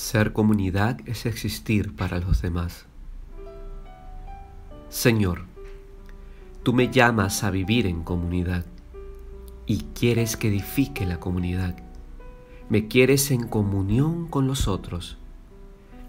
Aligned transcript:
Ser 0.00 0.32
comunidad 0.32 0.98
es 1.04 1.26
existir 1.26 1.94
para 1.94 2.20
los 2.20 2.40
demás. 2.40 2.86
Señor, 4.88 5.44
tú 6.62 6.72
me 6.72 6.88
llamas 6.88 7.44
a 7.44 7.50
vivir 7.50 7.86
en 7.86 8.02
comunidad 8.02 8.64
y 9.66 9.82
quieres 9.94 10.38
que 10.38 10.48
edifique 10.48 11.04
la 11.04 11.20
comunidad. 11.20 11.76
Me 12.70 12.88
quieres 12.88 13.30
en 13.30 13.46
comunión 13.46 14.26
con 14.26 14.46
los 14.46 14.68
otros 14.68 15.18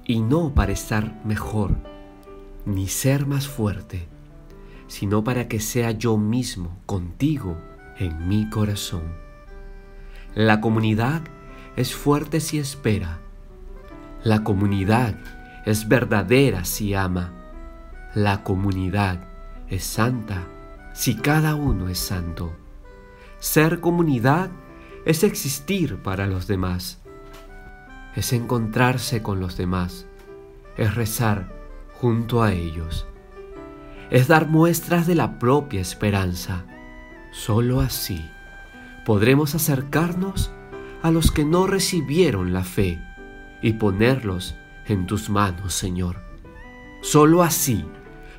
y 0.05 0.21
no 0.21 0.55
para 0.55 0.71
estar 0.71 1.21
mejor 1.25 1.75
ni 2.65 2.87
ser 2.87 3.27
más 3.27 3.49
fuerte, 3.49 4.07
sino 4.87 5.25
para 5.25 5.49
que 5.49 5.59
sea 5.59 5.91
yo 5.91 6.17
mismo 6.17 6.77
contigo 6.85 7.57
en 7.99 8.29
mi 8.29 8.49
corazón. 8.49 9.03
La 10.33 10.61
comunidad 10.61 11.23
es 11.75 11.93
fuerte 11.93 12.39
si 12.39 12.57
espera 12.57 13.19
la 14.23 14.43
comunidad 14.43 15.15
es 15.65 15.87
verdadera 15.87 16.63
si 16.63 16.93
ama. 16.93 17.31
La 18.13 18.43
comunidad 18.43 19.19
es 19.67 19.83
santa 19.83 20.43
si 20.93 21.15
cada 21.15 21.55
uno 21.55 21.89
es 21.89 21.97
santo. 21.97 22.55
Ser 23.39 23.79
comunidad 23.79 24.51
es 25.05 25.23
existir 25.23 25.97
para 25.97 26.27
los 26.27 26.45
demás. 26.45 27.01
Es 28.15 28.31
encontrarse 28.33 29.23
con 29.23 29.39
los 29.39 29.57
demás. 29.57 30.05
Es 30.77 30.93
rezar 30.93 31.51
junto 31.99 32.43
a 32.43 32.53
ellos. 32.53 33.07
Es 34.11 34.27
dar 34.27 34.47
muestras 34.47 35.07
de 35.07 35.15
la 35.15 35.39
propia 35.39 35.81
esperanza. 35.81 36.65
Solo 37.31 37.79
así 37.79 38.23
podremos 39.03 39.55
acercarnos 39.55 40.51
a 41.01 41.09
los 41.09 41.31
que 41.31 41.43
no 41.43 41.65
recibieron 41.65 42.53
la 42.53 42.63
fe 42.63 43.01
y 43.61 43.73
ponerlos 43.73 44.55
en 44.87 45.05
tus 45.05 45.29
manos, 45.29 45.73
Señor. 45.73 46.17
Solo 47.01 47.43
así 47.43 47.85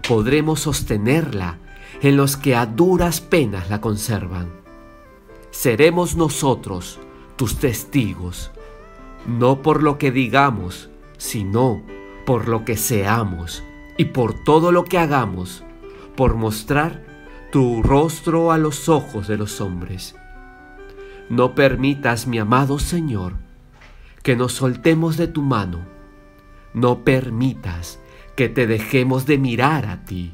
podremos 0.07 0.61
sostenerla 0.61 1.59
en 2.01 2.17
los 2.17 2.37
que 2.37 2.57
a 2.57 2.67
duras 2.67 3.21
penas 3.21 3.71
la 3.71 3.81
conservan. 3.81 4.51
Seremos 5.51 6.17
nosotros 6.17 6.99
tus 7.37 7.57
testigos, 7.57 8.51
no 9.27 9.63
por 9.63 9.83
lo 9.83 9.99
que 9.99 10.11
digamos, 10.11 10.91
sino 11.19 11.83
por 12.27 12.49
lo 12.49 12.65
que 12.65 12.77
seamos 12.77 13.63
y 13.97 14.07
por 14.07 14.45
todo 14.45 14.73
lo 14.73 14.85
que 14.85 14.99
hagamos, 14.99 15.65
por 16.17 16.35
mostrar 16.35 17.05
tu 17.51 17.83
rostro 17.83 18.51
a 18.51 18.59
los 18.59 18.89
ojos 18.89 19.29
de 19.29 19.37
los 19.37 19.61
hombres. 19.61 20.17
No 21.29 21.55
permitas, 21.55 22.27
mi 22.27 22.39
amado 22.39 22.79
Señor, 22.79 23.35
que 24.23 24.37
nos 24.37 24.53
soltemos 24.53 25.17
de 25.17 25.27
tu 25.27 25.43
mano. 25.43 25.81
No 26.75 27.05
permitas 27.05 28.01
que 28.37 28.49
te 28.49 28.67
dejemos 28.67 29.27
de 29.27 29.39
mirar 29.39 29.87
a 29.87 30.05
ti. 30.05 30.33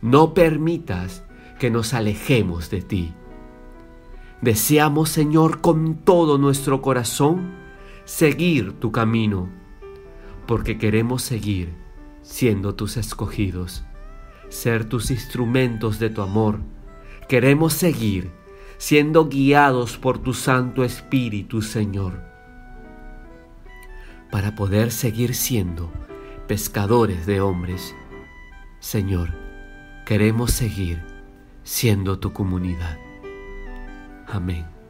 No 0.00 0.34
permitas 0.34 1.24
que 1.58 1.70
nos 1.70 1.94
alejemos 1.94 2.68
de 2.70 2.82
ti. 2.82 3.14
Deseamos, 4.40 5.08
Señor, 5.08 5.60
con 5.60 5.94
todo 5.94 6.36
nuestro 6.36 6.82
corazón, 6.82 7.52
seguir 8.04 8.72
tu 8.80 8.90
camino, 8.90 9.48
porque 10.46 10.78
queremos 10.78 11.22
seguir 11.22 11.72
siendo 12.22 12.74
tus 12.74 12.96
escogidos, 12.96 13.84
ser 14.48 14.84
tus 14.84 15.12
instrumentos 15.12 16.00
de 16.00 16.10
tu 16.10 16.22
amor. 16.22 16.58
Queremos 17.28 17.72
seguir 17.72 18.32
siendo 18.78 19.28
guiados 19.28 19.96
por 19.96 20.18
tu 20.18 20.34
Santo 20.34 20.82
Espíritu, 20.82 21.62
Señor 21.62 22.31
para 24.32 24.54
poder 24.54 24.90
seguir 24.90 25.34
siendo 25.34 25.92
pescadores 26.48 27.26
de 27.26 27.42
hombres. 27.42 27.94
Señor, 28.80 29.28
queremos 30.06 30.52
seguir 30.52 31.04
siendo 31.62 32.18
tu 32.18 32.32
comunidad. 32.32 32.96
Amén. 34.26 34.81